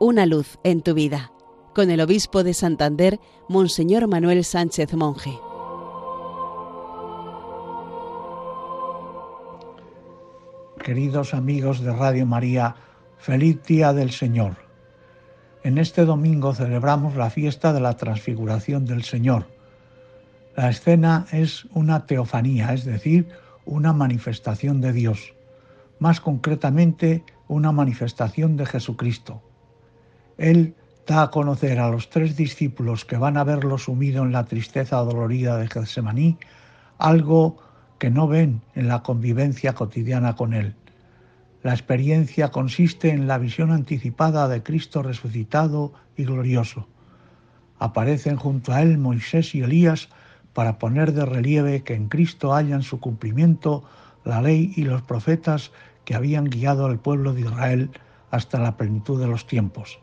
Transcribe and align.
Una 0.00 0.26
luz 0.26 0.60
en 0.62 0.82
tu 0.82 0.94
vida, 0.94 1.32
con 1.74 1.90
el 1.90 2.00
obispo 2.00 2.44
de 2.44 2.54
Santander, 2.54 3.18
Monseñor 3.48 4.06
Manuel 4.06 4.44
Sánchez 4.44 4.94
Monje. 4.94 5.36
Queridos 10.84 11.34
amigos 11.34 11.80
de 11.80 11.92
Radio 11.92 12.26
María, 12.26 12.76
feliz 13.18 13.60
día 13.64 13.92
del 13.92 14.12
Señor. 14.12 14.54
En 15.64 15.78
este 15.78 16.04
domingo 16.04 16.54
celebramos 16.54 17.16
la 17.16 17.28
fiesta 17.28 17.72
de 17.72 17.80
la 17.80 17.96
transfiguración 17.96 18.84
del 18.84 19.02
Señor. 19.02 19.46
La 20.56 20.70
escena 20.70 21.26
es 21.32 21.64
una 21.74 22.06
teofanía, 22.06 22.72
es 22.72 22.84
decir, 22.84 23.30
una 23.64 23.92
manifestación 23.92 24.80
de 24.80 24.92
Dios, 24.92 25.34
más 25.98 26.20
concretamente 26.20 27.24
una 27.48 27.72
manifestación 27.72 28.56
de 28.56 28.64
Jesucristo. 28.64 29.42
Él 30.38 30.74
da 31.06 31.22
a 31.22 31.30
conocer 31.30 31.80
a 31.80 31.90
los 31.90 32.10
tres 32.10 32.36
discípulos 32.36 33.04
que 33.04 33.16
van 33.16 33.36
a 33.36 33.44
verlo 33.44 33.76
sumido 33.76 34.22
en 34.22 34.32
la 34.32 34.44
tristeza 34.44 34.96
dolorida 34.98 35.56
de 35.58 35.68
Getsemaní 35.68 36.38
algo 36.98 37.58
que 37.98 38.10
no 38.10 38.28
ven 38.28 38.62
en 38.74 38.88
la 38.88 39.02
convivencia 39.02 39.74
cotidiana 39.74 40.36
con 40.36 40.54
Él. 40.54 40.74
La 41.62 41.72
experiencia 41.72 42.50
consiste 42.50 43.10
en 43.10 43.26
la 43.26 43.38
visión 43.38 43.72
anticipada 43.72 44.46
de 44.46 44.62
Cristo 44.62 45.02
resucitado 45.02 45.92
y 46.16 46.24
glorioso. 46.24 46.86
Aparecen 47.80 48.36
junto 48.36 48.72
a 48.72 48.82
Él 48.82 48.98
Moisés 48.98 49.54
y 49.54 49.62
Elías 49.62 50.08
para 50.52 50.78
poner 50.78 51.12
de 51.12 51.24
relieve 51.24 51.82
que 51.82 51.94
en 51.94 52.08
Cristo 52.08 52.52
hallan 52.52 52.82
su 52.82 53.00
cumplimiento 53.00 53.84
la 54.24 54.40
ley 54.40 54.72
y 54.76 54.82
los 54.82 55.02
profetas 55.02 55.72
que 56.04 56.14
habían 56.14 56.44
guiado 56.44 56.86
al 56.86 56.98
pueblo 56.98 57.32
de 57.32 57.40
Israel 57.42 57.90
hasta 58.30 58.60
la 58.60 58.76
plenitud 58.76 59.20
de 59.20 59.26
los 59.26 59.46
tiempos. 59.46 59.98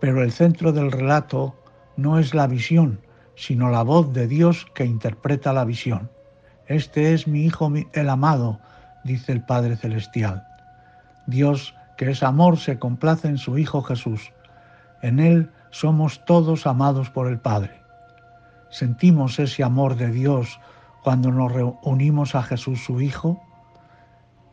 Pero 0.00 0.22
el 0.22 0.32
centro 0.32 0.72
del 0.72 0.92
relato 0.92 1.56
no 1.96 2.18
es 2.18 2.34
la 2.34 2.46
visión, 2.46 3.00
sino 3.34 3.70
la 3.70 3.82
voz 3.82 4.12
de 4.12 4.26
Dios 4.28 4.66
que 4.74 4.84
interpreta 4.84 5.52
la 5.52 5.64
visión. 5.64 6.10
Este 6.66 7.14
es 7.14 7.26
mi 7.26 7.44
Hijo 7.44 7.72
el 7.92 8.08
amado, 8.08 8.60
dice 9.04 9.32
el 9.32 9.42
Padre 9.42 9.76
Celestial. 9.76 10.46
Dios, 11.26 11.74
que 11.96 12.10
es 12.10 12.22
amor, 12.22 12.58
se 12.58 12.78
complace 12.78 13.28
en 13.28 13.38
su 13.38 13.58
Hijo 13.58 13.82
Jesús. 13.82 14.32
En 15.02 15.20
Él 15.20 15.50
somos 15.70 16.24
todos 16.24 16.66
amados 16.66 17.10
por 17.10 17.28
el 17.28 17.38
Padre. 17.38 17.80
Sentimos 18.70 19.38
ese 19.38 19.62
amor 19.62 19.96
de 19.96 20.10
Dios 20.10 20.60
cuando 21.02 21.30
nos 21.32 21.52
reunimos 21.52 22.34
a 22.34 22.42
Jesús 22.42 22.84
su 22.84 23.00
Hijo. 23.00 23.42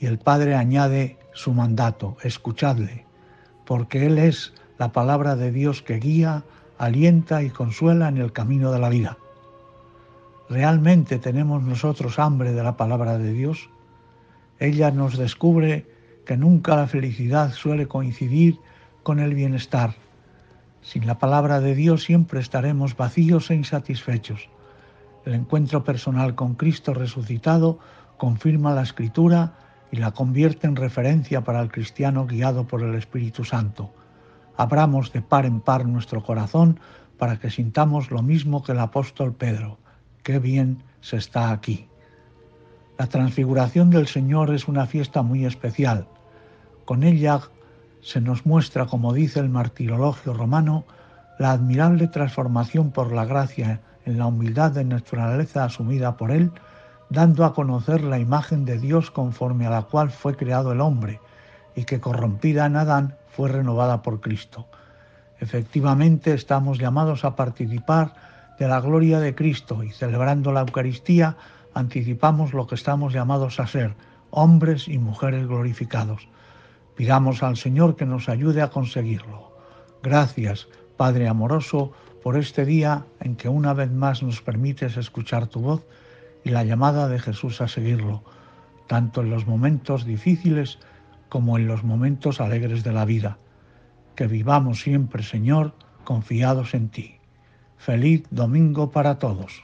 Y 0.00 0.06
el 0.06 0.18
Padre 0.18 0.54
añade 0.54 1.18
su 1.32 1.52
mandato, 1.52 2.16
escuchadle, 2.22 3.06
porque 3.66 4.06
Él 4.06 4.18
es 4.18 4.54
la 4.78 4.92
palabra 4.92 5.34
de 5.34 5.50
Dios 5.50 5.82
que 5.82 5.98
guía, 5.98 6.44
alienta 6.78 7.42
y 7.42 7.50
consuela 7.50 8.08
en 8.08 8.18
el 8.18 8.32
camino 8.32 8.70
de 8.70 8.78
la 8.78 8.88
vida. 8.88 9.18
¿Realmente 10.48 11.18
tenemos 11.18 11.62
nosotros 11.64 12.18
hambre 12.20 12.52
de 12.52 12.62
la 12.62 12.76
palabra 12.76 13.18
de 13.18 13.32
Dios? 13.32 13.68
Ella 14.60 14.92
nos 14.92 15.18
descubre 15.18 15.86
que 16.24 16.36
nunca 16.36 16.76
la 16.76 16.86
felicidad 16.86 17.52
suele 17.52 17.88
coincidir 17.88 18.60
con 19.02 19.18
el 19.18 19.34
bienestar. 19.34 19.94
Sin 20.80 21.06
la 21.06 21.18
palabra 21.18 21.60
de 21.60 21.74
Dios 21.74 22.04
siempre 22.04 22.40
estaremos 22.40 22.96
vacíos 22.96 23.50
e 23.50 23.56
insatisfechos. 23.56 24.48
El 25.24 25.34
encuentro 25.34 25.82
personal 25.82 26.36
con 26.36 26.54
Cristo 26.54 26.94
resucitado 26.94 27.80
confirma 28.16 28.74
la 28.74 28.82
escritura 28.82 29.54
y 29.90 29.96
la 29.96 30.12
convierte 30.12 30.66
en 30.68 30.76
referencia 30.76 31.42
para 31.42 31.60
el 31.60 31.70
cristiano 31.70 32.26
guiado 32.26 32.66
por 32.66 32.82
el 32.82 32.94
Espíritu 32.94 33.44
Santo 33.44 33.92
abramos 34.58 35.12
de 35.12 35.22
par 35.22 35.46
en 35.46 35.60
par 35.60 35.86
nuestro 35.86 36.22
corazón 36.22 36.80
para 37.16 37.38
que 37.38 37.48
sintamos 37.48 38.10
lo 38.10 38.22
mismo 38.22 38.62
que 38.62 38.72
el 38.72 38.80
apóstol 38.80 39.32
Pedro. 39.32 39.78
Qué 40.24 40.38
bien 40.40 40.82
se 41.00 41.16
está 41.16 41.52
aquí. 41.52 41.88
La 42.98 43.06
transfiguración 43.06 43.88
del 43.90 44.08
Señor 44.08 44.52
es 44.52 44.66
una 44.66 44.86
fiesta 44.86 45.22
muy 45.22 45.46
especial. 45.46 46.08
Con 46.84 47.04
ella 47.04 47.40
se 48.02 48.20
nos 48.20 48.44
muestra, 48.44 48.86
como 48.86 49.12
dice 49.12 49.38
el 49.38 49.48
martirologio 49.48 50.34
romano, 50.34 50.84
la 51.38 51.52
admirable 51.52 52.08
transformación 52.08 52.90
por 52.90 53.12
la 53.12 53.24
gracia 53.24 53.80
en 54.06 54.18
la 54.18 54.26
humildad 54.26 54.72
de 54.72 54.84
naturaleza 54.84 55.64
asumida 55.64 56.16
por 56.16 56.32
Él, 56.32 56.50
dando 57.10 57.44
a 57.44 57.54
conocer 57.54 58.02
la 58.02 58.18
imagen 58.18 58.64
de 58.64 58.78
Dios 58.78 59.12
conforme 59.12 59.66
a 59.66 59.70
la 59.70 59.82
cual 59.82 60.10
fue 60.10 60.36
creado 60.36 60.72
el 60.72 60.80
hombre, 60.80 61.20
y 61.78 61.84
que 61.84 62.00
corrompida 62.00 62.66
en 62.66 62.74
Adán 62.74 63.14
fue 63.30 63.48
renovada 63.48 64.02
por 64.02 64.20
Cristo. 64.20 64.66
Efectivamente 65.38 66.34
estamos 66.34 66.78
llamados 66.78 67.24
a 67.24 67.36
participar 67.36 68.14
de 68.58 68.66
la 68.66 68.80
gloria 68.80 69.20
de 69.20 69.36
Cristo 69.36 69.84
y 69.84 69.92
celebrando 69.92 70.50
la 70.50 70.62
Eucaristía 70.62 71.36
anticipamos 71.74 72.52
lo 72.52 72.66
que 72.66 72.74
estamos 72.74 73.12
llamados 73.12 73.60
a 73.60 73.68
ser, 73.68 73.94
hombres 74.30 74.88
y 74.88 74.98
mujeres 74.98 75.46
glorificados. 75.46 76.26
Pidamos 76.96 77.44
al 77.44 77.56
Señor 77.56 77.94
que 77.94 78.06
nos 78.06 78.28
ayude 78.28 78.60
a 78.60 78.70
conseguirlo. 78.70 79.52
Gracias, 80.02 80.66
Padre 80.96 81.28
amoroso, 81.28 81.92
por 82.24 82.36
este 82.36 82.64
día 82.64 83.04
en 83.20 83.36
que 83.36 83.48
una 83.48 83.72
vez 83.72 83.92
más 83.92 84.24
nos 84.24 84.42
permites 84.42 84.96
escuchar 84.96 85.46
tu 85.46 85.60
voz 85.60 85.86
y 86.42 86.50
la 86.50 86.64
llamada 86.64 87.06
de 87.06 87.20
Jesús 87.20 87.60
a 87.60 87.68
seguirlo, 87.68 88.24
tanto 88.88 89.20
en 89.20 89.30
los 89.30 89.46
momentos 89.46 90.04
difíciles 90.04 90.80
como 91.28 91.58
en 91.58 91.66
los 91.66 91.84
momentos 91.84 92.40
alegres 92.40 92.84
de 92.84 92.92
la 92.92 93.04
vida. 93.04 93.38
Que 94.14 94.26
vivamos 94.26 94.80
siempre, 94.80 95.22
Señor, 95.22 95.74
confiados 96.04 96.74
en 96.74 96.88
ti. 96.88 97.14
Feliz 97.76 98.24
domingo 98.30 98.90
para 98.90 99.18
todos. 99.18 99.62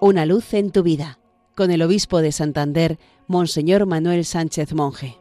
Una 0.00 0.24
luz 0.26 0.54
en 0.54 0.70
tu 0.70 0.82
vida, 0.82 1.18
con 1.56 1.70
el 1.70 1.82
obispo 1.82 2.22
de 2.22 2.32
Santander, 2.32 2.98
Monseñor 3.26 3.84
Manuel 3.86 4.24
Sánchez 4.24 4.72
Monje. 4.72 5.16